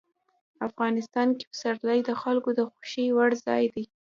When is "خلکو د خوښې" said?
2.21-3.05